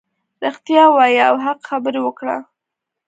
رښتیا 0.43 0.83
ووایه 0.89 1.23
او 1.29 1.35
حق 1.45 1.59
خبرې 1.69 1.99
وکړه. 2.03 2.37